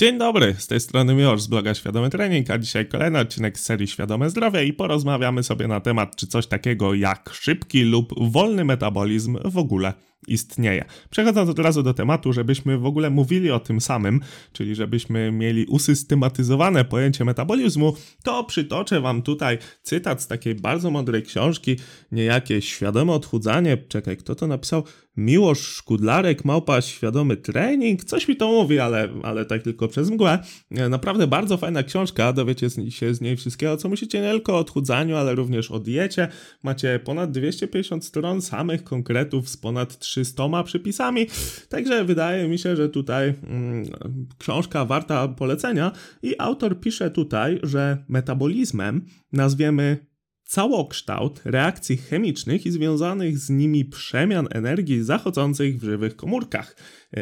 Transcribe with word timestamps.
Dzień 0.00 0.18
dobry, 0.18 0.54
z 0.58 0.66
tej 0.66 0.80
strony 0.80 1.14
Miłosz 1.14 1.42
z 1.42 1.46
bloga 1.46 1.74
Świadomy 1.74 2.10
Trening, 2.10 2.50
a 2.50 2.58
dzisiaj 2.58 2.88
kolejny 2.88 3.18
odcinek 3.18 3.58
z 3.58 3.64
serii 3.64 3.86
Świadome 3.86 4.30
Zdrowie 4.30 4.64
i 4.64 4.72
porozmawiamy 4.72 5.42
sobie 5.42 5.68
na 5.68 5.80
temat, 5.80 6.16
czy 6.16 6.26
coś 6.26 6.46
takiego 6.46 6.94
jak 6.94 7.30
szybki 7.32 7.82
lub 7.82 8.30
wolny 8.32 8.64
metabolizm 8.64 9.38
w 9.44 9.58
ogóle 9.58 9.92
istnieje. 10.28 10.84
Przechodząc 11.10 11.50
od 11.50 11.58
razu 11.58 11.82
do 11.82 11.94
tematu, 11.94 12.32
żebyśmy 12.32 12.78
w 12.78 12.86
ogóle 12.86 13.10
mówili 13.10 13.50
o 13.50 13.60
tym 13.60 13.80
samym, 13.80 14.20
czyli 14.52 14.74
żebyśmy 14.74 15.32
mieli 15.32 15.66
usystematyzowane 15.66 16.84
pojęcie 16.84 17.24
metabolizmu, 17.24 17.96
to 18.24 18.44
przytoczę 18.44 19.00
Wam 19.00 19.22
tutaj 19.22 19.58
cytat 19.82 20.22
z 20.22 20.26
takiej 20.26 20.54
bardzo 20.54 20.90
mądrej 20.90 21.22
książki, 21.22 21.76
niejakie 22.12 22.62
świadome 22.62 23.12
odchudzanie. 23.12 23.76
Czekaj, 23.88 24.16
kto 24.16 24.34
to 24.34 24.46
napisał? 24.46 24.84
Miłosz 25.16 25.60
Szkudlarek, 25.60 26.44
małpa 26.44 26.80
świadomy 26.80 27.36
trening. 27.36 28.04
Coś 28.04 28.28
mi 28.28 28.36
to 28.36 28.48
mówi, 28.48 28.78
ale, 28.78 29.08
ale 29.22 29.44
tak 29.44 29.62
tylko 29.62 29.88
przez 29.88 30.10
mgłę. 30.10 30.38
Naprawdę 30.70 31.26
bardzo 31.26 31.56
fajna 31.56 31.82
książka, 31.82 32.32
dowiecie 32.32 32.70
się 32.90 33.14
z 33.14 33.20
niej 33.20 33.36
wszystkiego, 33.36 33.76
co 33.76 33.88
musicie 33.88 34.20
nie 34.20 34.30
tylko 34.30 34.54
o 34.54 34.58
odchudzaniu, 34.58 35.16
ale 35.16 35.34
również 35.34 35.70
o 35.70 35.78
diecie. 35.80 36.28
Macie 36.62 37.00
ponad 37.04 37.30
250 37.30 38.04
stron 38.04 38.42
samych 38.42 38.84
konkretów 38.84 39.48
z 39.48 39.56
ponad 39.56 39.98
300 40.10 40.62
przypisami, 40.62 41.26
także 41.68 42.04
wydaje 42.04 42.48
mi 42.48 42.58
się, 42.58 42.76
że 42.76 42.88
tutaj 42.88 43.34
mm, 43.42 43.84
książka 44.38 44.84
warta 44.84 45.28
polecenia 45.28 45.92
i 46.22 46.34
autor 46.38 46.80
pisze 46.80 47.10
tutaj, 47.10 47.60
że 47.62 48.04
metabolizmem 48.08 49.06
nazwiemy 49.32 50.10
całokształt 50.44 51.40
reakcji 51.44 51.96
chemicznych 51.96 52.66
i 52.66 52.70
związanych 52.70 53.38
z 53.38 53.50
nimi 53.50 53.84
przemian 53.84 54.48
energii 54.50 55.02
zachodzących 55.02 55.80
w 55.80 55.84
żywych 55.84 56.16
komórkach. 56.16 56.76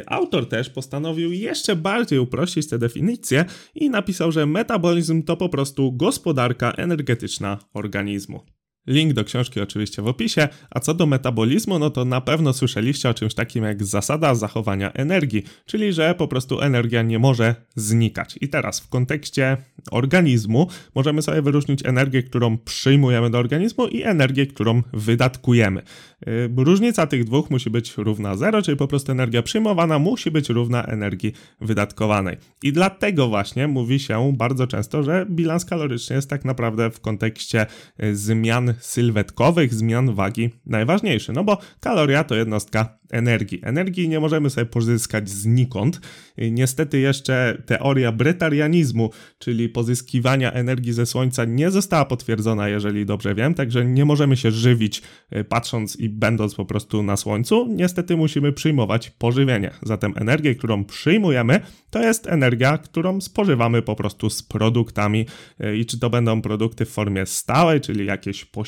Autor 0.06 0.48
też 0.48 0.70
postanowił 0.70 1.32
jeszcze 1.32 1.76
bardziej 1.76 2.18
uprościć 2.18 2.68
tę 2.68 2.78
definicję 2.78 3.44
i 3.74 3.90
napisał, 3.90 4.32
że 4.32 4.46
metabolizm 4.46 5.22
to 5.22 5.36
po 5.36 5.48
prostu 5.48 5.92
gospodarka 5.92 6.72
energetyczna 6.72 7.58
organizmu. 7.74 8.57
Link 8.88 9.12
do 9.12 9.24
książki 9.24 9.60
oczywiście 9.60 10.02
w 10.02 10.06
opisie, 10.06 10.48
a 10.70 10.80
co 10.80 10.94
do 10.94 11.06
metabolizmu, 11.06 11.78
no 11.78 11.90
to 11.90 12.04
na 12.04 12.20
pewno 12.20 12.52
słyszeliście 12.52 13.08
o 13.08 13.14
czymś 13.14 13.34
takim 13.34 13.64
jak 13.64 13.84
zasada 13.84 14.34
zachowania 14.34 14.92
energii, 14.92 15.42
czyli 15.66 15.92
że 15.92 16.14
po 16.14 16.28
prostu 16.28 16.60
energia 16.60 17.02
nie 17.02 17.18
może 17.18 17.54
znikać. 17.76 18.38
I 18.40 18.48
teraz 18.48 18.80
w 18.80 18.88
kontekście 18.88 19.56
organizmu 19.90 20.68
możemy 20.94 21.22
sobie 21.22 21.42
wyróżnić 21.42 21.86
energię, 21.86 22.22
którą 22.22 22.58
przyjmujemy 22.58 23.30
do 23.30 23.38
organizmu 23.38 23.86
i 23.86 24.02
energię, 24.02 24.46
którą 24.46 24.82
wydatkujemy. 24.92 25.82
Yy, 26.26 26.64
różnica 26.64 27.06
tych 27.06 27.24
dwóch 27.24 27.50
musi 27.50 27.70
być 27.70 27.96
równa 27.96 28.36
0, 28.36 28.62
czyli 28.62 28.76
po 28.76 28.88
prostu 28.88 29.12
energia 29.12 29.42
przyjmowana 29.42 29.98
musi 29.98 30.30
być 30.30 30.48
równa 30.48 30.84
energii 30.84 31.32
wydatkowanej. 31.60 32.36
I 32.62 32.72
dlatego 32.72 33.28
właśnie 33.28 33.68
mówi 33.68 33.98
się 33.98 34.32
bardzo 34.36 34.66
często, 34.66 35.02
że 35.02 35.26
bilans 35.30 35.64
kaloryczny 35.64 36.16
jest 36.16 36.30
tak 36.30 36.44
naprawdę 36.44 36.90
w 36.90 37.00
kontekście 37.00 37.66
yy, 37.98 38.16
zmian 38.16 38.74
sylwetkowych, 38.80 39.74
zmian 39.74 40.14
wagi 40.14 40.50
najważniejszy, 40.66 41.32
no 41.32 41.44
bo 41.44 41.58
kaloria 41.80 42.24
to 42.24 42.34
jednostka 42.34 42.98
energii. 43.10 43.60
Energii 43.62 44.08
nie 44.08 44.20
możemy 44.20 44.50
sobie 44.50 44.66
pozyskać 44.66 45.30
znikąd. 45.30 46.00
Niestety 46.38 46.98
jeszcze 46.98 47.62
teoria 47.66 48.12
bretarianizmu, 48.12 49.10
czyli 49.38 49.68
pozyskiwania 49.68 50.52
energii 50.52 50.92
ze 50.92 51.06
Słońca 51.06 51.44
nie 51.44 51.70
została 51.70 52.04
potwierdzona, 52.04 52.68
jeżeli 52.68 53.06
dobrze 53.06 53.34
wiem, 53.34 53.54
także 53.54 53.84
nie 53.84 54.04
możemy 54.04 54.36
się 54.36 54.50
żywić 54.50 55.02
e, 55.30 55.44
patrząc 55.44 55.96
i 55.96 56.08
będąc 56.08 56.54
po 56.54 56.64
prostu 56.64 57.02
na 57.02 57.16
Słońcu. 57.16 57.66
Niestety 57.70 58.16
musimy 58.16 58.52
przyjmować 58.52 59.10
pożywienie. 59.10 59.70
Zatem 59.82 60.14
energię, 60.16 60.54
którą 60.54 60.84
przyjmujemy, 60.84 61.60
to 61.90 62.02
jest 62.02 62.26
energia, 62.26 62.78
którą 62.78 63.20
spożywamy 63.20 63.82
po 63.82 63.96
prostu 63.96 64.30
z 64.30 64.42
produktami 64.42 65.26
e, 65.60 65.76
i 65.76 65.86
czy 65.86 65.98
to 65.98 66.10
będą 66.10 66.42
produkty 66.42 66.84
w 66.84 66.90
formie 66.90 67.26
stałej, 67.26 67.80
czyli 67.80 68.06
jakieś 68.06 68.44
posiłki, 68.44 68.67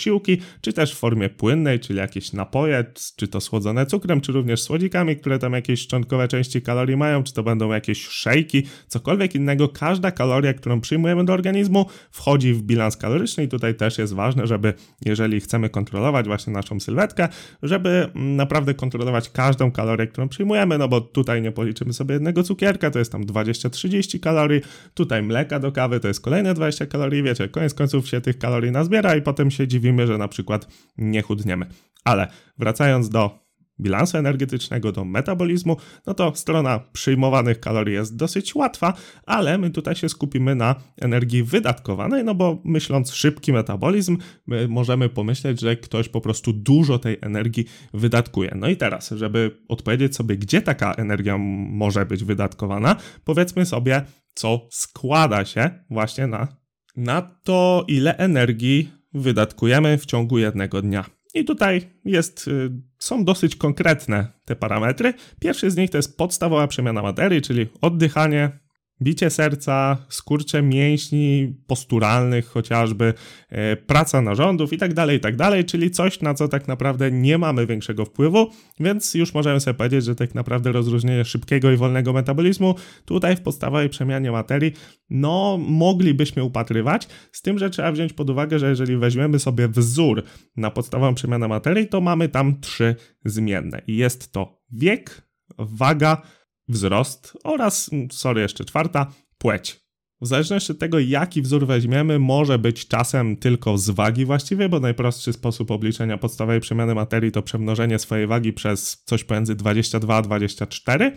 czy 0.61 0.73
też 0.73 0.95
w 0.95 0.98
formie 0.98 1.29
płynnej, 1.29 1.81
czyli 1.81 1.99
jakieś 1.99 2.33
napoje, 2.33 2.84
czy 3.16 3.28
to 3.28 3.41
słodzone 3.41 3.87
cukrem, 3.87 4.21
czy 4.21 4.33
również 4.33 4.62
słodzikami, 4.62 5.16
które 5.16 5.38
tam 5.38 5.53
jakieś 5.53 5.81
szczątkowe 5.81 6.28
części 6.28 6.62
kalorii 6.62 6.97
mają, 6.97 7.22
czy 7.22 7.34
to 7.34 7.43
będą 7.43 7.72
jakieś 7.72 8.06
szejki, 8.06 8.62
cokolwiek 8.89 9.34
innego, 9.34 9.69
każda 9.69 10.10
kaloria, 10.10 10.55
którą 10.55 10.81
przyjmujemy 10.81 11.25
do 11.25 11.33
organizmu, 11.33 11.87
wchodzi 12.10 12.55
w 12.55 12.62
bilans 12.62 12.97
kaloryczny 12.97 13.44
i 13.44 13.49
tutaj 13.49 13.75
też 13.75 13.99
jest 13.99 14.15
ważne, 14.15 14.47
żeby 14.47 14.75
jeżeli 15.06 15.41
chcemy 15.41 15.71
kontrolować 15.71 16.27
właśnie 16.27 16.53
naszą 16.53 16.81
sylwetkę, 16.81 17.28
żeby 17.62 18.10
naprawdę 18.15 18.75
kontrolować 18.75 19.31
każdą 19.31 19.72
kalorię, 19.72 20.06
którą 20.06 20.28
przyjmujemy, 20.28 20.78
no 20.78 20.89
bo 20.89 21.00
tutaj 21.00 21.43
nie 21.43 21.53
policzymy 21.53 21.93
sobie 21.93 22.12
jednego 22.12 22.43
cukierka, 22.43 22.91
to 22.91 22.99
jest 22.99 23.12
tam 23.12 23.25
20-30 23.25 24.21
kalorii, 24.21 24.60
tutaj 24.94 25.22
mleka 25.22 25.59
do 25.59 25.72
kawy 25.72 26.00
to 26.00 26.09
jest 26.09 26.21
kolejne 26.21 26.55
20 26.55 26.87
kalorii, 26.87 27.22
wiecie, 27.22 27.49
koniec 27.49 27.75
końców 27.75 28.09
się 28.09 28.21
tych 28.21 28.39
kalorii 28.39 28.71
nazbiera 28.71 29.16
i 29.16 29.22
potem 29.22 29.50
się 29.50 29.66
dziwimy, 29.80 30.06
że 30.06 30.18
na 30.18 30.28
przykład 30.28 30.66
nie 30.98 31.22
chudniemy. 31.22 31.66
Ale 32.04 32.28
wracając 32.58 33.08
do 33.08 33.50
bilansu 33.80 34.18
energetycznego, 34.18 34.92
do 34.92 35.04
metabolizmu, 35.04 35.76
no 36.06 36.14
to 36.14 36.34
strona 36.34 36.78
przyjmowanych 36.92 37.60
kalorii 37.60 37.94
jest 37.94 38.16
dosyć 38.16 38.54
łatwa, 38.54 38.92
ale 39.26 39.58
my 39.58 39.70
tutaj 39.70 39.94
się 39.94 40.08
skupimy 40.08 40.54
na 40.54 40.74
energii 41.00 41.42
wydatkowanej, 41.42 42.24
no 42.24 42.34
bo 42.34 42.62
myśląc 42.64 43.12
szybki 43.12 43.52
metabolizm, 43.52 44.18
my 44.46 44.68
możemy 44.68 45.08
pomyśleć, 45.08 45.60
że 45.60 45.76
ktoś 45.76 46.08
po 46.08 46.20
prostu 46.20 46.52
dużo 46.52 46.98
tej 46.98 47.18
energii 47.20 47.64
wydatkuje. 47.94 48.52
No 48.56 48.68
i 48.68 48.76
teraz, 48.76 49.10
żeby 49.10 49.60
odpowiedzieć 49.68 50.16
sobie, 50.16 50.36
gdzie 50.36 50.62
taka 50.62 50.94
energia 50.94 51.38
może 51.38 52.06
być 52.06 52.24
wydatkowana, 52.24 52.97
powiedzmy 53.24 53.66
sobie, 53.66 54.02
co 54.34 54.68
składa 54.70 55.44
się 55.44 55.70
właśnie 55.91 56.26
na, 56.26 56.48
na 56.97 57.22
to, 57.22 57.84
ile 57.88 58.16
energii 58.16 59.00
wydatkujemy 59.15 59.98
w 59.98 60.06
ciągu 60.06 60.38
jednego 60.38 60.82
dnia. 60.82 61.04
I 61.34 61.44
tutaj 61.44 61.91
jest, 62.04 62.48
y, 62.48 62.71
są 62.98 63.25
dosyć 63.25 63.56
konkretne 63.56 64.32
te 64.44 64.56
parametry. 64.56 65.15
Pierwszy 65.41 65.71
z 65.71 65.76
nich 65.76 65.91
to 65.91 65.98
jest 65.98 66.16
podstawowa 66.16 66.66
przemiana 66.66 67.03
materii, 67.03 67.43
czyli 67.43 67.66
oddychanie, 67.81 68.59
bicie 69.03 69.31
serca, 69.31 69.97
skurcze 70.09 70.62
mięśni 70.62 71.55
posturalnych 71.66 72.47
chociażby, 72.47 73.15
e, 73.49 73.77
praca 73.77 74.22
narządów 74.22 74.72
i 74.72 74.78
tak 74.78 74.94
dalej, 74.94 75.16
i 75.16 75.21
tak 75.21 75.37
dalej, 75.37 75.65
czyli 75.65 75.91
coś, 75.91 76.21
na 76.21 76.34
co 76.34 76.49
tak 76.49 76.69
naprawdę 76.69 77.10
nie 77.10 77.39
mamy 77.39 77.66
większego 77.66 78.05
wpływu, 78.05 78.50
więc 78.81 79.15
już 79.15 79.34
możemy 79.34 79.60
sobie 79.60 79.75
powiedzieć, 79.75 80.05
że 80.05 80.15
tak 80.15 80.34
naprawdę 80.34 80.72
rozróżnienie 80.72 81.25
szybkiego 81.25 81.72
i 81.72 81.77
wolnego 81.77 82.12
metabolizmu 82.12 82.75
tutaj 83.05 83.37
w 83.37 83.41
podstawowej 83.41 83.89
przemianie 83.89 84.33
materii, 84.33 84.72
no 85.10 85.59
moglibyśmy 85.60 86.44
upatrywać, 86.44 87.09
z 87.33 87.43
tym, 87.43 87.59
że 87.59 87.71
trzeba 87.71 87.93
wziąć 87.93 88.12
pod 88.12 88.31
uwagę, 88.31 88.59
że 88.59 88.69
jeżeli 88.69 88.97
weźmiemy 88.97 89.39
sobie 89.39 89.69
wzór 89.69 90.22
na 90.56 90.71
podstawową 90.71 91.15
przemianę 91.15 91.49
materii, 91.49 91.89
to 91.89 92.00
mamy 92.00 92.28
tam 92.28 92.60
trzy 92.60 92.97
zmienne. 93.25 93.83
Jest 93.87 94.33
to 94.33 94.60
wiek, 94.72 95.31
waga, 95.59 96.22
wzrost 96.70 97.38
oraz, 97.44 97.91
sorry, 98.12 98.41
jeszcze 98.41 98.64
czwarta, 98.64 99.06
płeć. 99.38 99.81
W 100.22 100.26
zależności 100.26 100.72
od 100.72 100.78
tego, 100.78 100.98
jaki 100.98 101.42
wzór 101.42 101.66
weźmiemy, 101.66 102.19
może 102.19 102.58
być 102.58 102.88
czasem 102.88 103.36
tylko 103.36 103.78
z 103.78 103.91
wagi 103.91 104.25
właściwie, 104.25 104.69
bo 104.69 104.80
najprostszy 104.80 105.32
sposób 105.32 105.70
obliczenia 105.70 106.19
podstawowej 106.19 106.60
przemiany 106.60 106.94
materii 106.94 107.32
to 107.32 107.42
przemnożenie 107.42 107.98
swojej 107.98 108.26
wagi 108.26 108.53
przez 108.53 109.03
coś 109.04 109.25
pomiędzy 109.25 109.54
22 109.54 110.16
a 110.16 110.22
24 110.22 111.12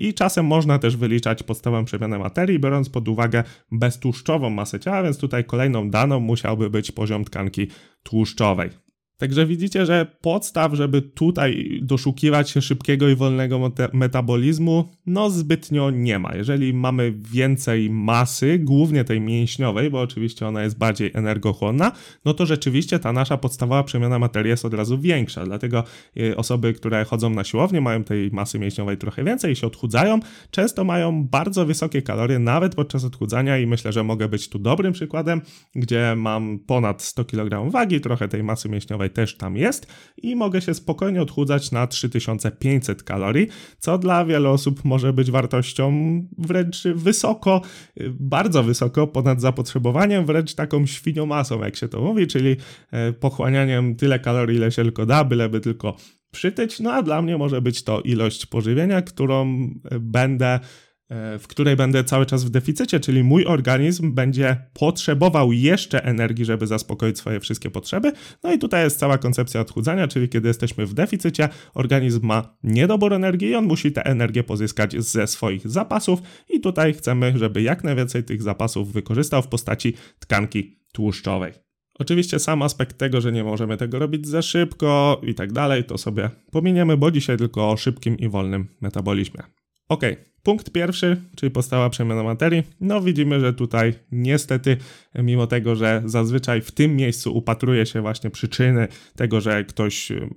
i 0.00 0.14
czasem 0.14 0.46
można 0.46 0.78
też 0.78 0.96
wyliczać 0.96 1.42
podstawową 1.42 1.84
przemianę 1.84 2.18
materii, 2.18 2.58
biorąc 2.58 2.88
pod 2.88 3.08
uwagę 3.08 3.44
beztłuszczową 3.72 4.50
masę 4.50 4.80
ciała, 4.80 5.02
więc 5.02 5.18
tutaj 5.18 5.44
kolejną 5.44 5.90
daną 5.90 6.20
musiałby 6.20 6.70
być 6.70 6.92
poziom 6.92 7.24
tkanki 7.24 7.66
tłuszczowej. 8.02 8.87
Także 9.18 9.46
widzicie, 9.46 9.86
że 9.86 10.06
podstaw, 10.20 10.74
żeby 10.74 11.02
tutaj 11.02 11.80
doszukiwać 11.82 12.50
się 12.50 12.62
szybkiego 12.62 13.08
i 13.08 13.14
wolnego 13.14 13.72
metabolizmu, 13.92 14.88
no 15.06 15.30
zbytnio 15.30 15.90
nie 15.90 16.18
ma. 16.18 16.34
Jeżeli 16.34 16.74
mamy 16.74 17.14
więcej 17.32 17.90
masy, 17.90 18.58
głównie 18.58 19.04
tej 19.04 19.20
mięśniowej, 19.20 19.90
bo 19.90 20.00
oczywiście 20.00 20.46
ona 20.46 20.62
jest 20.62 20.78
bardziej 20.78 21.10
energochłonna, 21.14 21.92
no 22.24 22.34
to 22.34 22.46
rzeczywiście 22.46 22.98
ta 22.98 23.12
nasza 23.12 23.36
podstawowa 23.36 23.84
przemiana 23.84 24.18
materii 24.18 24.50
jest 24.50 24.64
od 24.64 24.74
razu 24.74 24.98
większa. 24.98 25.44
Dlatego 25.44 25.84
y, 26.16 26.36
osoby, 26.36 26.72
które 26.72 27.04
chodzą 27.04 27.30
na 27.30 27.44
siłownię, 27.44 27.80
mają 27.80 28.04
tej 28.04 28.30
masy 28.30 28.58
mięśniowej 28.58 28.96
trochę 28.96 29.24
więcej 29.24 29.52
i 29.52 29.56
się 29.56 29.66
odchudzają, 29.66 30.20
często 30.50 30.84
mają 30.84 31.24
bardzo 31.24 31.66
wysokie 31.66 32.02
kalorie, 32.02 32.38
nawet 32.38 32.74
podczas 32.74 33.04
odchudzania 33.04 33.58
i 33.58 33.66
myślę, 33.66 33.92
że 33.92 34.04
mogę 34.04 34.28
być 34.28 34.48
tu 34.48 34.58
dobrym 34.58 34.92
przykładem, 34.92 35.40
gdzie 35.74 36.14
mam 36.16 36.58
ponad 36.58 37.02
100 37.02 37.24
kg 37.24 37.70
wagi, 37.70 38.00
trochę 38.00 38.28
tej 38.28 38.42
masy 38.42 38.68
mięśniowej 38.68 39.07
też 39.10 39.36
tam 39.36 39.56
jest 39.56 39.86
i 40.16 40.36
mogę 40.36 40.60
się 40.60 40.74
spokojnie 40.74 41.22
odchudzać 41.22 41.72
na 41.72 41.86
3500 41.86 43.02
kalorii, 43.02 43.48
co 43.78 43.98
dla 43.98 44.24
wielu 44.24 44.50
osób 44.50 44.84
może 44.84 45.12
być 45.12 45.30
wartością 45.30 45.92
wręcz 46.38 46.82
wysoko, 46.94 47.62
bardzo 48.10 48.62
wysoko 48.62 49.06
ponad 49.06 49.40
zapotrzebowaniem, 49.40 50.26
wręcz 50.26 50.54
taką 50.54 50.86
świnią 50.86 51.26
masą, 51.26 51.60
jak 51.64 51.76
się 51.76 51.88
to 51.88 52.00
mówi, 52.00 52.26
czyli 52.26 52.56
e, 52.90 53.12
pochłanianiem 53.12 53.96
tyle 53.96 54.18
kalorii, 54.18 54.56
ile 54.56 54.72
się 54.72 54.82
tylko 54.82 55.06
da, 55.06 55.24
byleby 55.24 55.60
tylko 55.60 55.96
przytyć, 56.30 56.80
no 56.80 56.92
a 56.92 57.02
dla 57.02 57.22
mnie 57.22 57.38
może 57.38 57.62
być 57.62 57.82
to 57.82 58.00
ilość 58.00 58.46
pożywienia, 58.46 59.02
którą 59.02 59.68
będę 60.00 60.60
w 61.10 61.44
której 61.48 61.76
będę 61.76 62.04
cały 62.04 62.26
czas 62.26 62.44
w 62.44 62.50
deficycie, 62.50 63.00
czyli 63.00 63.24
mój 63.24 63.46
organizm 63.46 64.14
będzie 64.14 64.56
potrzebował 64.72 65.52
jeszcze 65.52 66.04
energii, 66.04 66.44
żeby 66.44 66.66
zaspokoić 66.66 67.18
swoje 67.18 67.40
wszystkie 67.40 67.70
potrzeby. 67.70 68.12
No 68.42 68.52
i 68.52 68.58
tutaj 68.58 68.84
jest 68.84 68.98
cała 68.98 69.18
koncepcja 69.18 69.60
odchudzania, 69.60 70.08
czyli 70.08 70.28
kiedy 70.28 70.48
jesteśmy 70.48 70.86
w 70.86 70.94
deficycie, 70.94 71.48
organizm 71.74 72.26
ma 72.26 72.56
niedobór 72.62 73.12
energii 73.12 73.48
i 73.48 73.54
on 73.54 73.64
musi 73.64 73.92
tę 73.92 74.04
energię 74.04 74.44
pozyskać 74.44 75.04
ze 75.04 75.26
swoich 75.26 75.68
zapasów 75.68 76.20
i 76.50 76.60
tutaj 76.60 76.94
chcemy, 76.94 77.32
żeby 77.36 77.62
jak 77.62 77.84
najwięcej 77.84 78.24
tych 78.24 78.42
zapasów 78.42 78.92
wykorzystał 78.92 79.42
w 79.42 79.48
postaci 79.48 79.94
tkanki 80.18 80.78
tłuszczowej. 80.92 81.52
Oczywiście 81.98 82.38
sam 82.38 82.62
aspekt 82.62 82.98
tego, 82.98 83.20
że 83.20 83.32
nie 83.32 83.44
możemy 83.44 83.76
tego 83.76 83.98
robić 83.98 84.26
za 84.26 84.42
szybko 84.42 85.20
i 85.26 85.34
tak 85.34 85.52
dalej, 85.52 85.84
to 85.84 85.98
sobie 85.98 86.30
pominiemy, 86.50 86.96
bo 86.96 87.10
dzisiaj 87.10 87.36
tylko 87.36 87.70
o 87.70 87.76
szybkim 87.76 88.18
i 88.18 88.28
wolnym 88.28 88.68
metabolizmie. 88.80 89.42
Ok, 89.88 90.02
punkt 90.42 90.70
pierwszy, 90.70 91.16
czyli 91.36 91.50
podstawa 91.50 91.90
przemiana 91.90 92.22
materii. 92.22 92.62
No 92.80 93.00
widzimy, 93.00 93.40
że 93.40 93.52
tutaj 93.52 93.94
niestety, 94.12 94.76
mimo 95.14 95.46
tego, 95.46 95.76
że 95.76 96.02
zazwyczaj 96.04 96.62
w 96.62 96.70
tym 96.70 96.96
miejscu 96.96 97.36
upatruje 97.36 97.86
się 97.86 98.00
właśnie 98.00 98.30
przyczyny 98.30 98.88
tego, 99.16 99.40
że 99.40 99.64
ktoś 99.64 100.10
y, 100.10 100.28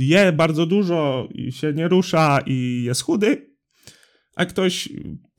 je 0.00 0.32
bardzo 0.32 0.66
dużo 0.66 1.28
i 1.34 1.52
się 1.52 1.72
nie 1.72 1.88
rusza 1.88 2.38
i 2.46 2.82
jest 2.86 3.02
chudy, 3.02 3.54
a 4.36 4.46
ktoś 4.46 4.88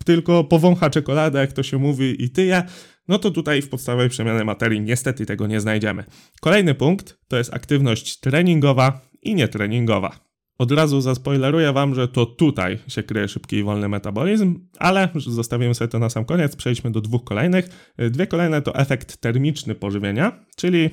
tylko 0.05 0.43
powącha 0.43 0.89
czekoladę, 0.89 1.39
jak 1.39 1.53
to 1.53 1.63
się 1.63 1.77
mówi, 1.77 2.23
i 2.23 2.29
tyje, 2.29 2.63
no 3.07 3.19
to 3.19 3.31
tutaj 3.31 3.61
w 3.61 3.69
podstawowej 3.69 4.09
przemianie 4.09 4.43
materii 4.43 4.81
niestety 4.81 5.25
tego 5.25 5.47
nie 5.47 5.61
znajdziemy. 5.61 6.03
Kolejny 6.41 6.75
punkt 6.75 7.17
to 7.27 7.37
jest 7.37 7.53
aktywność 7.53 8.19
treningowa 8.19 9.01
i 9.21 9.35
nietreningowa. 9.35 10.34
Od 10.57 10.71
razu 10.71 11.01
zaspoileruję 11.01 11.73
wam, 11.73 11.95
że 11.95 12.07
to 12.07 12.25
tutaj 12.25 12.79
się 12.87 13.03
kryje 13.03 13.27
szybki 13.27 13.55
i 13.55 13.63
wolny 13.63 13.89
metabolizm, 13.89 14.59
ale 14.79 15.09
zostawimy 15.15 15.75
sobie 15.75 15.87
to 15.87 15.99
na 15.99 16.09
sam 16.09 16.25
koniec, 16.25 16.55
przejdźmy 16.55 16.91
do 16.91 17.01
dwóch 17.01 17.23
kolejnych. 17.23 17.93
Dwie 17.97 18.27
kolejne 18.27 18.61
to 18.61 18.75
efekt 18.75 19.17
termiczny 19.17 19.75
pożywienia, 19.75 20.45
czyli 20.55 20.89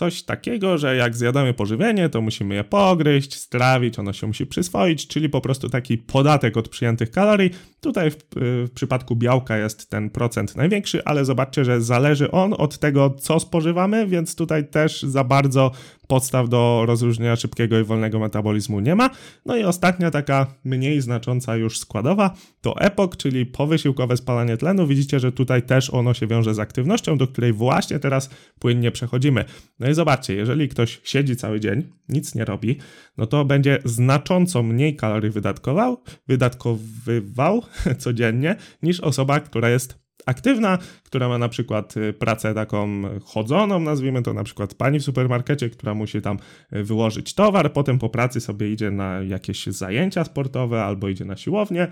Coś 0.00 0.22
takiego, 0.22 0.78
że 0.78 0.96
jak 0.96 1.16
zjadamy 1.16 1.54
pożywienie, 1.54 2.08
to 2.08 2.20
musimy 2.20 2.54
je 2.54 2.64
pogryźć, 2.64 3.34
strawić, 3.34 3.98
ono 3.98 4.12
się 4.12 4.26
musi 4.26 4.46
przyswoić, 4.46 5.06
czyli 5.06 5.28
po 5.28 5.40
prostu 5.40 5.68
taki 5.68 5.98
podatek 5.98 6.56
od 6.56 6.68
przyjętych 6.68 7.10
kalorii. 7.10 7.50
Tutaj 7.80 8.10
w, 8.10 8.16
w, 8.36 8.70
przypadku 8.74 9.16
białka 9.16 9.56
jest 9.56 9.90
ten 9.90 10.10
procent 10.10 10.56
największy, 10.56 11.04
ale 11.04 11.24
zobaczcie, 11.24 11.64
że 11.64 11.80
zależy 11.80 12.30
on 12.30 12.54
od 12.58 12.78
tego, 12.78 13.10
co 13.10 13.40
spożywamy, 13.40 14.06
więc 14.06 14.34
tutaj 14.34 14.68
też 14.68 15.02
za 15.02 15.24
bardzo 15.24 15.70
podstaw 16.10 16.48
do 16.48 16.82
rozróżnienia 16.86 17.36
szybkiego 17.36 17.78
i 17.78 17.84
wolnego 17.84 18.18
metabolizmu 18.18 18.80
nie 18.80 18.94
ma. 18.94 19.10
No 19.46 19.56
i 19.56 19.64
ostatnia 19.64 20.10
taka 20.10 20.54
mniej 20.64 21.00
znacząca 21.00 21.56
już 21.56 21.78
składowa 21.78 22.34
to 22.60 22.80
EPOK, 22.80 23.16
czyli 23.16 23.46
powysiłkowe 23.46 24.16
spalanie 24.16 24.56
tlenu. 24.56 24.86
Widzicie, 24.86 25.20
że 25.20 25.32
tutaj 25.32 25.62
też 25.62 25.90
ono 25.94 26.14
się 26.14 26.26
wiąże 26.26 26.54
z 26.54 26.58
aktywnością, 26.58 27.18
do 27.18 27.26
której 27.26 27.52
właśnie 27.52 27.98
teraz 27.98 28.30
płynnie 28.58 28.90
przechodzimy. 28.90 29.44
No 29.78 29.90
i 29.90 29.94
zobaczcie, 29.94 30.34
jeżeli 30.34 30.68
ktoś 30.68 31.00
siedzi 31.04 31.36
cały 31.36 31.60
dzień, 31.60 31.88
nic 32.08 32.34
nie 32.34 32.44
robi, 32.44 32.76
no 33.16 33.26
to 33.26 33.44
będzie 33.44 33.78
znacząco 33.84 34.62
mniej 34.62 34.96
kalorii 34.96 35.30
wydatkował, 35.30 36.02
wydatkowywał 36.28 37.62
codziennie 38.04 38.56
niż 38.82 39.00
osoba, 39.00 39.40
która 39.40 39.70
jest 39.70 39.98
aktywna, 40.26 40.78
która 41.10 41.28
ma 41.28 41.38
na 41.38 41.48
przykład 41.48 41.96
y, 41.96 42.12
pracę 42.12 42.54
taką 42.54 43.02
chodzoną, 43.24 43.80
nazwijmy 43.80 44.22
to 44.22 44.34
na 44.34 44.44
przykład 44.44 44.74
pani 44.74 45.00
w 45.00 45.02
supermarkecie, 45.02 45.70
która 45.70 45.94
musi 45.94 46.22
tam 46.22 46.38
y, 46.72 46.84
wyłożyć 46.84 47.34
towar, 47.34 47.72
potem 47.72 47.98
po 47.98 48.08
pracy 48.08 48.40
sobie 48.40 48.72
idzie 48.72 48.90
na 48.90 49.22
jakieś 49.22 49.66
zajęcia 49.66 50.24
sportowe 50.24 50.84
albo 50.84 51.08
idzie 51.08 51.24
na 51.24 51.36
siłownię, 51.36 51.88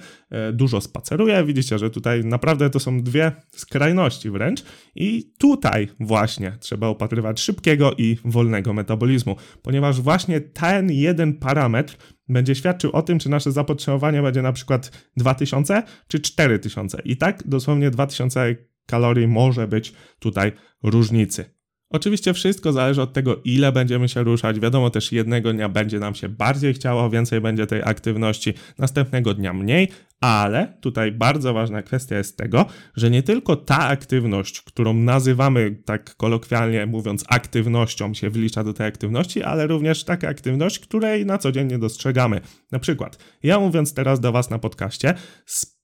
y, 0.51 0.53
dużo 0.53 0.81
spaceruje. 0.81 1.45
Widzicie, 1.45 1.79
że 1.79 1.91
tutaj 1.91 2.25
naprawdę 2.25 2.71
to 2.71 2.81
są 2.81 3.03
dwie 3.03 3.33
skrajności 3.51 4.31
wręcz 4.31 4.63
i 4.95 5.33
tutaj 5.39 5.89
właśnie 6.01 6.57
trzeba 6.61 6.91
upatrywać 6.91 7.41
szybkiego 7.41 7.93
i 7.99 8.17
wolnego 8.25 8.73
metabolizmu, 8.73 9.37
ponieważ 9.63 10.01
właśnie 10.01 10.41
ten 10.41 10.91
jeden 10.91 11.35
parametr 11.35 11.97
będzie 12.29 12.55
świadczył 12.55 12.91
o 12.93 13.03
tym, 13.03 13.19
czy 13.19 13.29
nasze 13.29 13.53
zapotrzebowanie 13.53 14.23
będzie 14.23 14.43
na 14.43 14.53
przykład 14.53 15.09
2000 15.17 15.83
czy 16.09 16.21
4000. 16.21 17.03
I 17.05 17.17
tak 17.17 17.43
dosłownie 17.47 17.91
2000 17.91 18.57
kalorii 18.89 19.27
może 19.27 19.69
być 19.69 19.93
tutaj 20.19 20.53
różnicy. 20.83 21.59
Oczywiście 21.91 22.35
wszystko 22.35 22.73
zależy 22.73 23.03
od 23.03 23.13
tego, 23.13 23.41
ile 23.45 23.73
będziemy 23.73 24.09
się 24.09 24.23
ruszać. 24.23 24.61
Wiadomo 24.61 24.91
też, 24.91 25.13
jednego 25.13 25.53
dnia 25.53 25.69
będzie 25.69 25.99
nam 25.99 26.15
się 26.15 26.29
bardziej 26.29 26.75
chciało, 26.75 27.11
więcej 27.11 27.41
będzie 27.41 27.67
tej 27.67 27.83
aktywności, 27.83 28.55
następnego 28.79 29.35
dnia 29.35 29.53
mniej, 29.53 29.89
ale 30.21 30.79
tutaj 30.81 31.13
bardzo 31.13 31.55
ważna 31.55 31.83
kwestia 31.83 32.17
jest 32.17 32.37
tego, 32.37 32.67
że 32.97 33.11
nie 33.11 33.23
tylko 33.23 33.57
ta 33.57 33.79
aktywność, 33.79 34.61
którą 34.61 34.95
nazywamy 34.95 35.83
tak 35.85 36.15
kolokwialnie 36.17 36.87
mówiąc 36.87 37.25
aktywnością, 37.29 38.15
się 38.15 38.31
wlicza 38.31 38.65
do 38.65 38.73
tej 38.73 38.87
aktywności, 38.87 39.43
ale 39.43 39.67
również 39.67 40.05
taka 40.05 40.29
aktywność, 40.29 40.79
której 40.79 41.27
na 41.27 41.39
co 41.39 41.53
dzień 41.53 41.67
nie 41.67 41.79
dostrzegamy. 41.79 42.41
Na 42.73 42.79
przykład, 42.79 43.19
ja 43.43 43.61
mówiąc 43.61 43.95
teraz 43.95 44.21
do 44.21 44.33
Was 44.33 44.51
na 44.51 44.59
podcaście, 44.59 45.15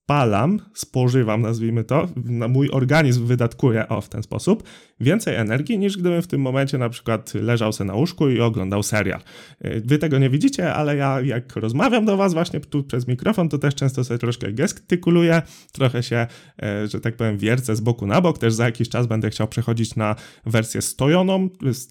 spalam, 0.04 0.60
spożywam, 0.74 1.42
nazwijmy 1.42 1.84
to, 1.84 2.08
na 2.16 2.48
mój 2.48 2.70
organizm 2.70 3.26
wydatkuje 3.26 3.88
o 3.88 4.00
w 4.00 4.08
ten 4.08 4.22
sposób 4.22 4.62
więcej 5.00 5.37
energii 5.37 5.79
niż 5.79 5.96
gdybym 5.96 6.23
w 6.23 6.26
tym 6.26 6.41
momencie 6.41 6.79
na 6.79 6.88
przykład 6.88 7.35
leżał 7.35 7.73
sobie 7.73 7.88
na 7.88 7.94
łóżku 7.94 8.29
i 8.29 8.41
oglądał 8.41 8.82
serial. 8.82 9.20
Y, 9.64 9.82
wy 9.85 9.99
tego 9.99 10.19
nie 10.19 10.31
widzicie, 10.31 10.75
ale 10.75 10.96
ja 10.96 11.20
jak 11.20 11.56
rozmawiam 11.56 12.05
do 12.05 12.17
was 12.17 12.35
właśnie 12.35 12.61
tu 12.61 12.85
przez 12.85 13.08
mikrofon, 13.08 13.49
to 13.49 13.58
też 13.58 13.75
często 13.75 14.05
sobie 14.05 14.19
troszkę 14.19 14.52
gestykuluję, 14.52 15.43
trochę 15.73 16.02
się, 16.02 16.26
e, 16.62 16.88
że 16.88 17.00
tak 17.00 17.17
powiem, 17.17 17.38
wiercę 17.38 17.76
z 17.76 17.81
boku 17.81 18.06
na 18.06 18.20
bok, 18.20 18.38
też 18.38 18.55
za 18.55 18.64
jakiś 18.64 18.88
czas 18.88 19.06
będę 19.06 19.31
chciał 19.31 19.49
przechodzić 19.49 19.96
na 19.96 20.17
wersję 20.46 20.82
stojoną, 20.82 21.49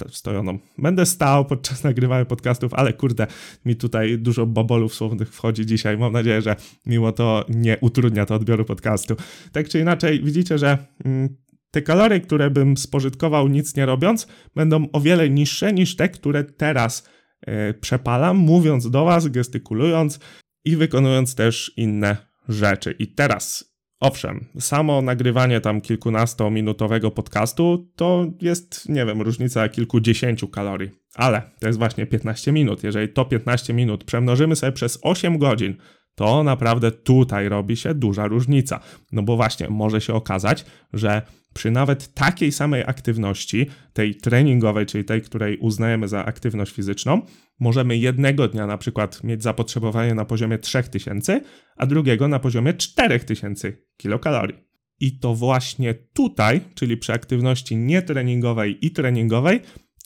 stojoną. 0.10 0.60
Będę 0.78 1.06
stał 1.06 1.46
podczas 1.46 1.84
nagrywania 1.94 2.26
podcastów, 2.26 2.74
ale 2.74 2.94
kurde, 2.94 3.28
mi 3.66 3.76
tutaj 3.76 4.18
dużo 4.18 4.46
bobolów 4.46 4.94
słownych 4.94 5.34
wchodzi 5.34 5.66
dzisiaj. 5.66 5.98
Mam 5.98 6.14
nadzieję, 6.14 6.42
że 6.42 6.56
mimo 6.86 7.12
to 7.12 7.46
nie 7.50 7.78
utrudnia 7.82 8.26
to 8.26 8.36
odbioru 8.36 8.66
podcastu. 8.66 9.16
Tak 9.52 9.70
czy 9.70 9.80
inaczej, 9.80 10.24
widzicie, 10.24 10.58
że 10.58 10.78
mm, 11.06 11.43
te 11.74 11.82
kalorie, 11.82 12.20
które 12.20 12.50
bym 12.50 12.78
spożytkował 12.78 13.48
nic 13.48 13.76
nie 13.76 13.86
robiąc, 13.86 14.28
będą 14.56 14.88
o 14.92 15.02
wiele 15.02 15.30
niższe 15.30 15.74
niż 15.74 15.96
te, 15.96 16.10
które 16.10 16.44
teraz 16.44 17.10
yy, 17.48 17.74
przepalam, 17.74 18.38
mówiąc 18.38 18.90
do 18.90 19.06
Was, 19.06 19.28
gestykulując 19.28 20.20
i 20.66 20.76
wykonując 20.76 21.36
też 21.36 21.74
inne 21.78 22.18
rzeczy. 22.50 22.96
I 23.00 23.08
teraz, 23.08 23.74
owszem, 24.00 24.46
samo 24.60 25.02
nagrywanie 25.02 25.62
tam 25.62 25.82
kilkunastominutowego 25.82 27.12
podcastu 27.12 27.92
to 27.96 28.26
jest, 28.42 28.90
nie 28.90 29.06
wiem, 29.06 29.22
różnica 29.22 29.70
kilkudziesięciu 29.70 30.48
kalorii. 30.48 30.92
Ale 31.16 31.42
to 31.60 31.68
jest 31.68 31.80
właśnie 31.80 32.06
15 32.06 32.52
minut. 32.52 32.84
Jeżeli 32.84 33.10
to 33.10 33.26
15 33.26 33.74
minut 33.74 34.04
przemnożymy 34.04 34.56
sobie 34.56 34.72
przez 34.72 35.00
8 35.02 35.38
godzin, 35.38 35.76
to 36.16 36.44
naprawdę 36.44 36.92
tutaj 36.92 37.50
robi 37.50 37.76
się 37.76 37.94
duża 37.94 38.28
różnica. 38.28 38.80
No 39.12 39.24
bo 39.24 39.36
właśnie 39.36 39.70
może 39.70 40.02
się 40.02 40.14
okazać, 40.14 40.66
że 40.94 41.22
przy 41.54 41.72
nawet 41.72 42.14
takiej 42.14 42.52
samej 42.52 42.84
aktywności, 42.86 43.70
tej 43.94 44.16
treningowej, 44.16 44.86
czyli 44.86 45.06
tej, 45.06 45.22
której 45.22 45.58
uznajemy 45.58 46.08
za 46.08 46.26
aktywność 46.26 46.74
fizyczną, 46.74 47.22
możemy 47.60 47.98
jednego 47.98 48.48
dnia 48.48 48.68
na 48.68 48.78
przykład 48.78 49.24
mieć 49.24 49.44
zapotrzebowanie 49.44 50.14
na 50.14 50.26
poziomie 50.26 50.58
3000, 50.58 51.42
a 51.78 51.86
drugiego 51.86 52.28
na 52.28 52.40
poziomie 52.40 52.74
4000 52.74 53.74
kilokalorii. 53.98 54.58
I 55.00 55.20
to 55.20 55.36
właśnie 55.36 55.94
tutaj, 55.94 56.62
czyli 56.76 56.98
przy 56.98 57.14
aktywności 57.14 57.78
nietreningowej 57.78 58.86
i 58.86 58.92
treningowej, 58.92 59.60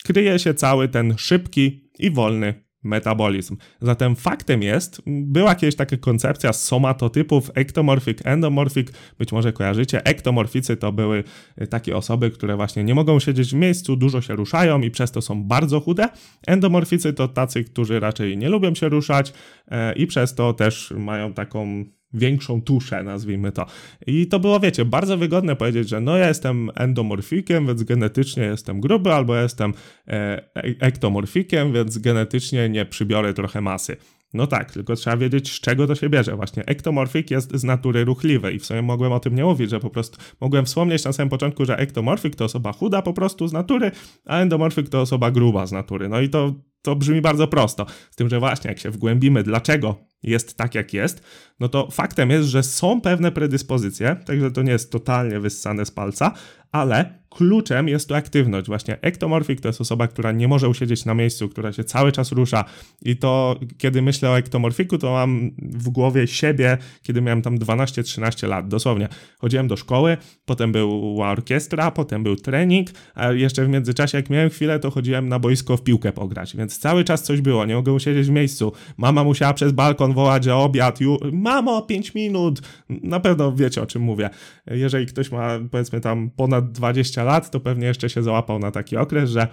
kryje 0.04 0.40
się 0.40 0.54
cały 0.54 0.88
ten 0.88 1.18
szybki 1.18 1.92
i 2.00 2.12
wolny 2.12 2.67
metabolizm. 2.88 3.58
Zatem 3.82 4.16
faktem 4.16 4.64
jest, 4.64 5.02
była 5.06 5.56
kiedyś 5.56 5.76
taka 5.76 5.98
koncepcja 5.98 6.54
somatotypów 6.54 7.52
ektomorfik, 7.56 8.22
endomorfik, 8.24 8.92
być 9.20 9.32
może 9.32 9.54
kojarzycie. 9.54 10.06
Ektomorficy 10.06 10.78
to 10.78 10.92
były 10.92 11.24
takie 11.70 11.98
osoby, 11.98 12.32
które 12.32 12.56
właśnie 12.56 12.84
nie 12.84 12.96
mogą 12.96 13.20
siedzieć 13.20 13.52
w 13.52 13.54
miejscu, 13.54 13.96
dużo 13.96 14.22
się 14.22 14.36
ruszają 14.36 14.82
i 14.82 14.92
przez 14.92 15.12
to 15.12 15.22
są 15.22 15.44
bardzo 15.44 15.80
chude. 15.80 16.10
Endomorficy 16.48 17.14
to 17.14 17.28
tacy, 17.28 17.64
którzy 17.64 18.00
raczej 18.00 18.38
nie 18.38 18.50
lubią 18.50 18.76
się 18.76 18.90
ruszać 18.90 19.34
e, 19.68 19.94
i 19.94 20.08
przez 20.08 20.36
to 20.36 20.54
też 20.54 20.94
mają 20.98 21.34
taką 21.34 21.86
większą 22.14 22.62
tuszę, 22.62 23.04
nazwijmy 23.04 23.52
to. 23.52 23.66
I 24.08 24.28
to 24.28 24.40
było, 24.40 24.60
wiecie, 24.60 24.86
bardzo 24.86 25.18
wygodne 25.18 25.56
powiedzieć, 25.56 25.90
że 25.90 26.02
no 26.02 26.18
ja 26.18 26.28
jestem 26.28 26.70
endomorfikiem, 26.76 27.68
więc 27.68 27.84
genetycznie 27.84 28.44
jestem 28.44 28.82
gruby, 28.82 29.14
albo 29.14 29.36
ja 29.36 29.42
jestem 29.42 29.74
e, 30.08 30.44
ektomorfikiem, 30.80 31.74
więc 31.74 31.98
genetycznie 31.98 32.70
nie 32.70 32.86
przybiorę 32.86 33.34
trochę 33.34 33.62
masy. 33.62 33.98
No 34.34 34.48
tak, 34.48 34.72
tylko 34.72 34.96
trzeba 34.96 35.18
wiedzieć, 35.18 35.52
z 35.52 35.60
czego 35.60 35.88
to 35.88 35.96
się 35.96 36.10
bierze. 36.10 36.36
Właśnie 36.36 36.66
ektomorfik 36.66 37.32
jest 37.32 37.56
z 37.56 37.64
natury 37.64 38.06
ruchliwej 38.06 38.56
i 38.56 38.60
w 38.60 38.66
sumie 38.66 38.82
mogłem 38.82 39.12
o 39.12 39.20
tym 39.20 39.36
nie 39.36 39.44
mówić, 39.44 39.70
że 39.70 39.80
po 39.80 39.90
prostu 39.90 40.18
mogłem 40.42 40.66
wspomnieć 40.66 41.04
na 41.04 41.14
samym 41.14 41.30
początku, 41.30 41.66
że 41.66 41.78
ektomorfik 41.78 42.36
to 42.36 42.46
osoba 42.46 42.74
chuda 42.74 43.02
po 43.02 43.14
prostu 43.14 43.48
z 43.48 43.54
natury, 43.54 43.92
a 44.26 44.40
endomorfik 44.40 44.90
to 44.90 45.02
osoba 45.02 45.32
gruba 45.32 45.66
z 45.66 45.72
natury. 45.72 46.10
No 46.10 46.22
i 46.22 46.30
to 46.30 46.54
to 46.82 46.96
brzmi 46.96 47.22
bardzo 47.22 47.48
prosto. 47.48 47.86
Z 48.12 48.16
tym, 48.16 48.30
że 48.30 48.40
właśnie 48.40 48.70
jak 48.70 48.80
się 48.80 48.92
wgłębimy, 48.92 49.44
dlaczego 49.44 50.07
jest 50.24 50.58
tak, 50.58 50.76
jak 50.76 50.94
jest, 50.94 51.24
no 51.60 51.70
to 51.70 51.92
faktem 51.92 52.30
jest, 52.30 52.48
że 52.48 52.64
są 52.64 53.02
pewne 53.02 53.32
predyspozycje, 53.32 54.16
także 54.26 54.52
to 54.52 54.62
nie 54.62 54.72
jest 54.72 54.92
totalnie 54.92 55.40
wyssane 55.40 55.86
z 55.86 55.92
palca, 55.92 56.34
ale 56.72 57.18
kluczem 57.30 57.88
jest 57.88 58.08
tu 58.08 58.16
aktywność. 58.16 58.68
Właśnie 58.68 59.02
ektomorfik 59.02 59.62
to 59.62 59.70
jest 59.70 59.82
osoba, 59.82 60.08
która 60.08 60.32
nie 60.32 60.48
może 60.48 60.70
usiedzieć 60.70 61.06
na 61.06 61.14
miejscu, 61.14 61.50
która 61.50 61.74
się 61.74 61.84
cały 61.84 62.12
czas 62.12 62.32
rusza. 62.32 62.66
I 63.02 63.18
to, 63.18 63.60
kiedy 63.78 64.02
myślę 64.02 64.30
o 64.30 64.38
ektomorfiku, 64.38 64.98
to 64.98 65.12
mam 65.12 65.52
w 65.58 65.90
głowie 65.90 66.28
siebie, 66.28 66.78
kiedy 67.02 67.22
miałem 67.22 67.42
tam 67.42 67.58
12-13 67.58 68.48
lat, 68.48 68.68
dosłownie. 68.68 69.08
Chodziłem 69.40 69.68
do 69.68 69.78
szkoły, 69.78 70.18
potem 70.46 70.72
była 70.72 71.32
orkiestra, 71.32 71.92
potem 71.92 72.24
był 72.24 72.36
trening, 72.36 72.88
a 73.16 73.32
jeszcze 73.32 73.66
w 73.66 73.70
międzyczasie, 73.70 74.18
jak 74.18 74.30
miałem 74.30 74.50
chwilę, 74.50 74.80
to 74.80 74.92
chodziłem 74.92 75.30
na 75.30 75.40
boisko 75.40 75.78
w 75.78 75.84
piłkę 75.84 76.12
pograć, 76.12 76.56
więc 76.56 76.80
cały 76.80 77.04
czas 77.04 77.24
coś 77.24 77.42
było, 77.42 77.66
nie 77.66 77.76
mogłem 77.76 77.96
usiedzieć 77.96 78.28
w 78.28 78.32
miejscu. 78.32 78.72
Mama 78.98 79.24
musiała 79.24 79.54
przez 79.54 79.72
balkon 79.72 80.14
wołać, 80.14 80.44
że 80.44 80.56
obiad, 80.56 81.02
ju... 81.02 81.18
mamo, 81.32 81.82
5 81.82 82.14
minut. 82.14 82.62
Na 82.90 83.20
pewno 83.20 83.52
wiecie, 83.52 83.82
o 83.82 83.86
czym 83.86 84.02
mówię. 84.02 84.30
Jeżeli 84.68 85.06
ktoś 85.06 85.32
ma, 85.32 85.50
powiedzmy 85.72 86.02
tam 86.02 86.30
ponad 86.30 86.57
20 86.62 87.24
lat, 87.24 87.52
to 87.52 87.60
pewnie 87.60 87.88
jeszcze 87.88 88.10
się 88.10 88.24
załapał 88.24 88.60
na 88.60 88.72
taki 88.72 88.98
okres, 88.98 89.30
że 89.30 89.48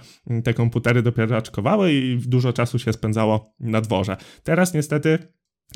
te 0.45 0.55
komputery 0.55 1.03
dopiero 1.03 1.31
raczkowały 1.31 1.93
i 1.93 2.19
dużo 2.19 2.53
czasu 2.53 2.79
się 2.79 2.93
spędzało 2.93 3.55
na 3.61 3.81
dworze. 3.81 4.17
Teraz 4.43 4.75
niestety 4.75 5.19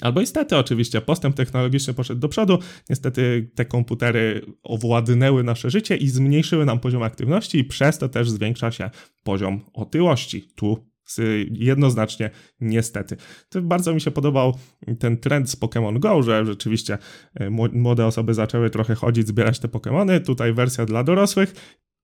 Albo 0.02 0.20
niestety 0.20 0.56
oczywiście 0.56 1.00
postęp 1.00 1.36
technologiczny 1.36 1.94
poszedł 1.94 2.20
do 2.20 2.28
przodu, 2.28 2.58
niestety 2.90 3.50
te 3.54 3.64
komputery 3.64 4.46
owładnęły 4.62 5.44
nasze 5.44 5.70
życie 5.70 5.96
i 5.96 6.08
zmniejszyły 6.08 6.64
nam 6.64 6.80
poziom 6.80 7.02
aktywności 7.02 7.58
i 7.58 7.64
przez 7.64 7.98
to 7.98 8.08
też 8.08 8.30
zwiększa 8.30 8.70
się 8.70 8.90
poziom 9.22 9.64
otyłości. 9.72 10.48
Tu 10.54 10.87
jednoznacznie 11.50 12.30
niestety. 12.60 13.16
To 13.48 13.62
bardzo 13.62 13.94
mi 13.94 14.00
się 14.00 14.10
podobał 14.10 14.58
ten 14.98 15.16
trend 15.16 15.50
z 15.50 15.56
Pokémon 15.60 15.98
Go, 15.98 16.22
że 16.22 16.46
rzeczywiście 16.46 16.98
e, 17.34 17.50
młode 17.72 18.06
osoby 18.06 18.34
zaczęły 18.34 18.70
trochę 18.70 18.94
chodzić, 18.94 19.28
zbierać 19.28 19.58
te 19.58 19.68
Pokémony. 19.68 20.20
Tutaj 20.20 20.52
wersja 20.52 20.86
dla 20.86 21.04
dorosłych. 21.04 21.54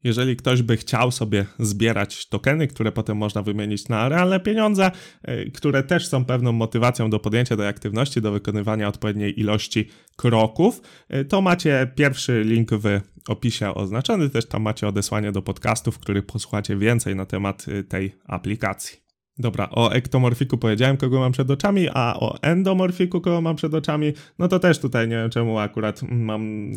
Jeżeli 0.04 0.37
ktoś 0.37 0.62
by 0.62 0.76
chciał 0.76 1.11
sobie 1.11 1.46
zbierać 1.58 2.28
tokeny, 2.28 2.66
które 2.66 2.92
potem 2.92 3.16
można 3.16 3.42
wymienić 3.42 3.88
na 3.88 4.08
realne 4.08 4.40
pieniądze, 4.40 4.90
e, 5.23 5.50
które 5.50 5.82
też 5.82 6.08
są 6.08 6.25
pewną 6.25 6.52
motywacją 6.52 7.11
do 7.11 7.18
podjęcia 7.18 7.56
tej 7.56 7.68
aktywności, 7.68 8.20
do 8.20 8.32
wykonywania 8.32 8.88
odpowiedniej 8.88 9.40
ilości 9.40 9.88
kroków, 10.16 10.80
e, 11.08 11.25
to 11.25 11.42
macie 11.42 11.92
pierwszy 11.94 12.42
link 12.44 12.70
w 12.73 13.00
opisie 13.28 13.75
oznaczony. 13.75 14.30
Też 14.30 14.46
tam 14.46 14.62
macie 14.62 14.88
odesłanie 14.88 15.32
do 15.32 15.42
podcastów, 15.42 15.94
w 15.94 15.99
których 15.99 16.26
posłuchacie 16.26 16.76
więcej 16.76 17.16
na 17.16 17.26
temat 17.26 17.66
e, 17.68 17.82
tej 17.82 18.14
aplikacji. 18.26 19.03
Dobra, 19.38 19.68
o 19.70 19.92
ektomorfiku 19.92 20.58
powiedziałem, 20.58 20.96
kogo 20.96 21.20
mam 21.20 21.32
przed 21.32 21.50
oczami, 21.50 21.88
a 21.94 22.16
o 22.20 22.42
endomorfiku, 22.42 23.20
kogo 23.20 23.40
mam 23.40 23.56
przed 23.56 23.74
oczami, 23.74 24.12
no 24.38 24.48
to 24.48 24.58
też 24.58 24.78
tutaj 24.78 25.08
nie 25.08 25.16
wiem 25.16 25.30
czemu 25.30 25.58
akurat 25.58 26.02
mam 26.02 26.70
yy, 26.70 26.76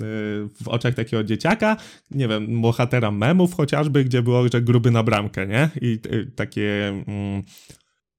w 0.63 0.67
oczach 0.67 0.93
takiego 0.93 1.23
dzieciaka, 1.23 1.77
nie 2.11 2.27
wiem, 2.27 2.61
bohatera 2.61 3.11
memów 3.11 3.55
chociażby, 3.55 4.03
gdzie 4.03 4.21
było, 4.21 4.47
że 4.53 4.61
gruby 4.61 4.91
na 4.91 5.03
bramkę, 5.03 5.47
nie? 5.47 5.69
I 5.81 5.99
yy, 6.11 6.31
takie 6.35 7.03
yy, 7.07 7.43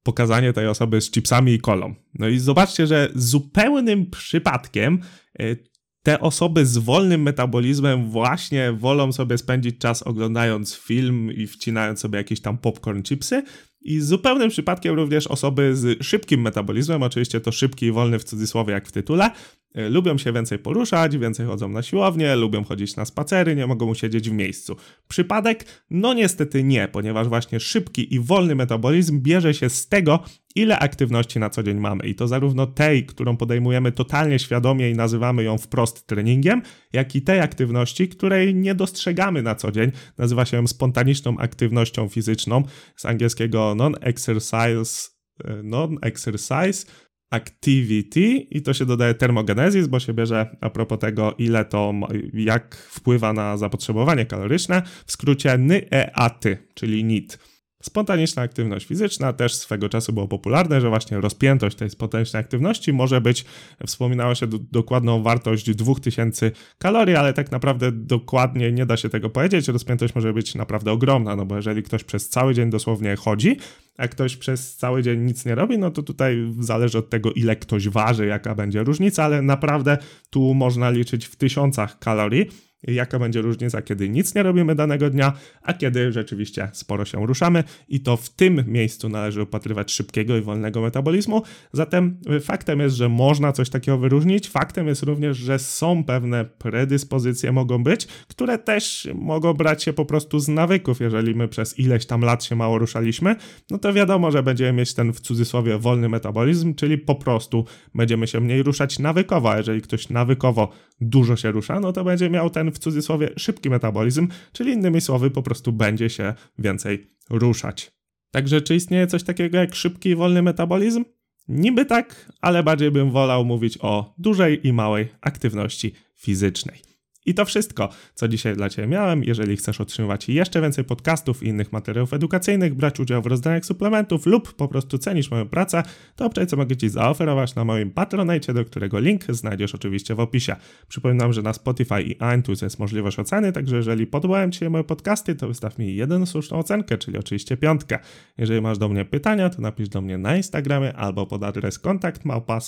pokazanie 0.02 0.52
tej 0.52 0.66
osoby 0.66 1.00
z 1.00 1.10
chipsami 1.10 1.52
i 1.52 1.58
kolą. 1.58 1.94
No 2.14 2.28
i 2.28 2.38
zobaczcie, 2.38 2.86
że 2.86 3.08
zupełnym 3.14 4.10
przypadkiem 4.10 5.00
y, 5.42 5.64
te 6.02 6.20
osoby 6.20 6.66
z 6.66 6.78
wolnym 6.78 7.22
metabolizmem 7.22 8.10
właśnie 8.10 8.72
wolą 8.72 9.12
sobie 9.12 9.38
spędzić 9.38 9.78
czas 9.78 10.02
oglądając 10.02 10.76
film 10.76 11.32
i 11.32 11.46
wcinając 11.46 12.00
sobie 12.00 12.18
jakieś 12.18 12.40
tam 12.40 12.58
popcorn 12.58 13.02
chipsy, 13.02 13.42
i 13.80 14.00
zupełnym 14.00 14.50
przypadkiem 14.50 14.96
również 14.96 15.26
osoby 15.26 15.76
z 15.76 16.04
szybkim 16.04 16.40
metabolizmem, 16.40 17.02
oczywiście 17.02 17.40
to 17.40 17.52
szybki 17.52 17.86
i 17.86 17.92
wolny 17.92 18.18
w 18.18 18.24
cudzysłowie 18.24 18.72
jak 18.72 18.88
w 18.88 18.92
tytule, 18.92 19.30
lubią 19.74 20.18
się 20.18 20.32
więcej 20.32 20.58
poruszać, 20.58 21.18
więcej 21.18 21.46
chodzą 21.46 21.68
na 21.68 21.82
siłownię, 21.82 22.36
lubią 22.36 22.64
chodzić 22.64 22.96
na 22.96 23.04
spacery, 23.04 23.56
nie 23.56 23.66
mogą 23.66 23.94
siedzieć 23.94 24.30
w 24.30 24.32
miejscu. 24.32 24.76
Przypadek? 25.08 25.64
No 25.90 26.14
niestety 26.14 26.64
nie, 26.64 26.88
ponieważ 26.88 27.28
właśnie 27.28 27.60
szybki 27.60 28.14
i 28.14 28.20
wolny 28.20 28.54
metabolizm 28.54 29.20
bierze 29.20 29.54
się 29.54 29.70
z 29.70 29.88
tego, 29.88 30.22
ile 30.54 30.78
aktywności 30.78 31.38
na 31.38 31.50
co 31.50 31.62
dzień 31.62 31.78
mamy. 31.78 32.06
I 32.06 32.14
to 32.14 32.28
zarówno 32.28 32.66
tej, 32.66 33.06
którą 33.06 33.36
podejmujemy 33.36 33.92
totalnie 33.92 34.38
świadomie 34.38 34.90
i 34.90 34.94
nazywamy 34.94 35.44
ją 35.44 35.58
wprost 35.58 36.06
treningiem, 36.06 36.62
jak 36.92 37.16
i 37.16 37.22
tej 37.22 37.40
aktywności, 37.40 38.08
której 38.08 38.54
nie 38.54 38.74
dostrzegamy 38.74 39.42
na 39.42 39.54
co 39.54 39.72
dzień. 39.72 39.92
Nazywa 40.18 40.44
się 40.44 40.56
ją 40.56 40.66
spontaniczną 40.66 41.38
aktywnością 41.38 42.08
fizyczną, 42.08 42.62
z 42.96 43.06
angielskiego 43.06 43.74
non-exercise, 43.74 45.10
e, 45.44 45.62
non-exercise 45.62 46.86
activity 47.30 48.20
i 48.50 48.62
to 48.62 48.74
się 48.74 48.86
dodaje 48.86 49.14
termogenesis, 49.14 49.86
bo 49.86 50.00
się 50.00 50.14
bierze 50.14 50.56
a 50.60 50.70
propos 50.70 50.98
tego, 50.98 51.34
ile 51.38 51.64
to, 51.64 51.94
jak 52.34 52.76
wpływa 52.76 53.32
na 53.32 53.56
zapotrzebowanie 53.56 54.26
kaloryczne, 54.26 54.82
w 55.06 55.12
skrócie 55.12 55.58
NEAT, 55.58 56.44
czyli 56.74 57.04
NIT. 57.04 57.38
Spontaniczna 57.82 58.42
aktywność 58.42 58.86
fizyczna 58.86 59.32
też 59.32 59.54
swego 59.54 59.88
czasu 59.88 60.12
było 60.12 60.28
popularne, 60.28 60.80
że 60.80 60.88
właśnie 60.88 61.20
rozpiętość 61.20 61.76
tej 61.76 61.90
spontanicznej 61.90 62.40
aktywności 62.40 62.92
może 62.92 63.20
być, 63.20 63.44
wspominało 63.86 64.34
się 64.34 64.46
do, 64.46 64.58
dokładną 64.58 65.22
wartość 65.22 65.74
2000 65.74 66.50
kalorii, 66.78 67.16
ale 67.16 67.32
tak 67.32 67.52
naprawdę 67.52 67.92
dokładnie 67.92 68.72
nie 68.72 68.86
da 68.86 68.96
się 68.96 69.08
tego 69.08 69.30
powiedzieć. 69.30 69.68
Rozpiętość 69.68 70.14
może 70.14 70.32
być 70.32 70.54
naprawdę 70.54 70.92
ogromna, 70.92 71.36
no 71.36 71.46
bo 71.46 71.56
jeżeli 71.56 71.82
ktoś 71.82 72.04
przez 72.04 72.28
cały 72.28 72.54
dzień 72.54 72.70
dosłownie 72.70 73.16
chodzi, 73.16 73.56
a 73.98 74.08
ktoś 74.08 74.36
przez 74.36 74.76
cały 74.76 75.02
dzień 75.02 75.20
nic 75.20 75.44
nie 75.44 75.54
robi, 75.54 75.78
no 75.78 75.90
to 75.90 76.02
tutaj 76.02 76.54
zależy 76.60 76.98
od 76.98 77.10
tego, 77.10 77.32
ile 77.32 77.56
ktoś 77.56 77.88
waży, 77.88 78.26
jaka 78.26 78.54
będzie 78.54 78.82
różnica, 78.82 79.24
ale 79.24 79.42
naprawdę 79.42 79.98
tu 80.30 80.54
można 80.54 80.90
liczyć 80.90 81.26
w 81.26 81.36
tysiącach 81.36 81.98
kalorii 81.98 82.67
jaka 82.82 83.18
będzie 83.18 83.42
różnica, 83.42 83.82
kiedy 83.82 84.08
nic 84.08 84.34
nie 84.34 84.42
robimy 84.42 84.74
danego 84.74 85.10
dnia, 85.10 85.32
a 85.62 85.74
kiedy 85.74 86.12
rzeczywiście 86.12 86.70
sporo 86.72 87.04
się 87.04 87.26
ruszamy 87.26 87.64
i 87.88 88.00
to 88.00 88.16
w 88.16 88.30
tym 88.30 88.64
miejscu 88.66 89.08
należy 89.08 89.42
upatrywać 89.42 89.92
szybkiego 89.92 90.36
i 90.36 90.40
wolnego 90.40 90.80
metabolizmu. 90.80 91.42
Zatem 91.72 92.16
faktem 92.40 92.80
jest, 92.80 92.96
że 92.96 93.08
można 93.08 93.52
coś 93.52 93.70
takiego 93.70 93.98
wyróżnić. 93.98 94.48
Faktem 94.48 94.88
jest 94.88 95.02
również, 95.02 95.36
że 95.36 95.58
są 95.58 96.04
pewne 96.04 96.44
predyspozycje 96.44 97.52
mogą 97.52 97.82
być, 97.82 98.06
które 98.06 98.58
też 98.58 99.08
mogą 99.14 99.54
brać 99.54 99.82
się 99.82 99.92
po 99.92 100.04
prostu 100.04 100.38
z 100.38 100.48
nawyków. 100.48 101.00
Jeżeli 101.00 101.34
my 101.34 101.48
przez 101.48 101.78
ileś 101.78 102.06
tam 102.06 102.20
lat 102.20 102.44
się 102.44 102.56
mało 102.56 102.78
ruszaliśmy, 102.78 103.36
no 103.70 103.78
to 103.78 103.92
wiadomo, 103.92 104.30
że 104.30 104.42
będziemy 104.42 104.72
mieć 104.72 104.94
ten 104.94 105.12
w 105.12 105.20
cudzysłowie 105.20 105.78
wolny 105.78 106.08
metabolizm, 106.08 106.74
czyli 106.74 106.98
po 106.98 107.14
prostu 107.14 107.64
będziemy 107.94 108.26
się 108.26 108.40
mniej 108.40 108.62
ruszać 108.62 108.98
nawykowo. 108.98 109.50
A 109.50 109.58
jeżeli 109.58 109.82
ktoś 109.82 110.08
nawykowo 110.08 110.68
dużo 111.00 111.36
się 111.36 111.50
rusza, 111.50 111.80
no 111.80 111.92
to 111.92 112.04
będzie 112.04 112.30
miał 112.30 112.50
ten 112.50 112.67
w 112.70 112.78
cudzysłowie 112.78 113.30
szybki 113.36 113.70
metabolizm, 113.70 114.28
czyli 114.52 114.72
innymi 114.72 115.00
słowy 115.00 115.30
po 115.30 115.42
prostu 115.42 115.72
będzie 115.72 116.10
się 116.10 116.34
więcej 116.58 117.06
ruszać. 117.30 117.92
Także 118.30 118.60
czy 118.60 118.74
istnieje 118.74 119.06
coś 119.06 119.22
takiego 119.22 119.58
jak 119.58 119.74
szybki 119.74 120.08
i 120.08 120.16
wolny 120.16 120.42
metabolizm? 120.42 121.04
Niby 121.48 121.84
tak, 121.84 122.32
ale 122.40 122.62
bardziej 122.62 122.90
bym 122.90 123.10
wolał 123.10 123.44
mówić 123.44 123.78
o 123.80 124.14
dużej 124.18 124.66
i 124.66 124.72
małej 124.72 125.08
aktywności 125.20 125.92
fizycznej. 126.14 126.80
I 127.28 127.34
to 127.34 127.44
wszystko, 127.44 127.88
co 128.14 128.28
dzisiaj 128.28 128.56
dla 128.56 128.68
Ciebie 128.68 128.88
miałem. 128.88 129.24
Jeżeli 129.24 129.56
chcesz 129.56 129.80
otrzymywać 129.80 130.28
jeszcze 130.28 130.60
więcej 130.60 130.84
podcastów 130.84 131.42
i 131.42 131.46
innych 131.46 131.72
materiałów 131.72 132.12
edukacyjnych, 132.12 132.74
brać 132.74 133.00
udział 133.00 133.22
w 133.22 133.26
rozdaniach 133.26 133.64
suplementów 133.64 134.26
lub 134.26 134.52
po 134.52 134.68
prostu 134.68 134.98
cenisz 134.98 135.30
moją 135.30 135.48
pracę, 135.48 135.82
to 136.16 136.26
obczaj, 136.26 136.46
co 136.46 136.56
mogę 136.56 136.76
Ci 136.76 136.88
zaoferować 136.88 137.54
na 137.54 137.64
moim 137.64 137.90
Patronite, 137.90 138.54
do 138.54 138.64
którego 138.64 138.98
link 139.00 139.24
znajdziesz 139.28 139.74
oczywiście 139.74 140.14
w 140.14 140.20
opisie. 140.20 140.56
Przypominam, 140.88 141.32
że 141.32 141.42
na 141.42 141.52
Spotify 141.52 142.02
i 142.02 142.16
iTunes 142.38 142.62
jest 142.62 142.78
możliwość 142.78 143.18
oceny, 143.18 143.52
także 143.52 143.76
jeżeli 143.76 144.06
podobają 144.06 144.50
Ci 144.50 144.58
się 144.58 144.70
moje 144.70 144.84
podcasty, 144.84 145.34
to 145.34 145.48
wystaw 145.48 145.78
mi 145.78 145.96
jedną 145.96 146.26
słuszną 146.26 146.58
ocenkę, 146.58 146.98
czyli 146.98 147.18
oczywiście 147.18 147.56
piątkę. 147.56 147.98
Jeżeli 148.38 148.60
masz 148.60 148.78
do 148.78 148.88
mnie 148.88 149.04
pytania, 149.04 149.50
to 149.50 149.62
napisz 149.62 149.88
do 149.88 150.00
mnie 150.00 150.18
na 150.18 150.36
Instagramie 150.36 150.96
albo 150.96 151.26
pod 151.26 151.42
adres 151.42 151.78
kontakt 151.78 152.24
małpa 152.24 152.58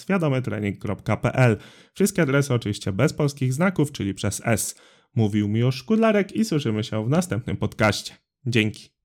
Wszystkie 1.94 2.22
adresy 2.22 2.54
oczywiście 2.54 2.92
bez 2.92 3.12
polskich 3.12 3.52
znaków, 3.52 3.92
czyli 3.92 4.14
przez 4.14 4.42
S. 4.50 4.74
Mówił 5.14 5.48
Miłosz 5.48 5.76
Szkudlarek 5.76 6.32
i 6.32 6.44
słyszymy 6.44 6.84
się 6.84 7.04
w 7.06 7.08
następnym 7.08 7.56
podcaście. 7.56 8.14
Dzięki. 8.46 8.99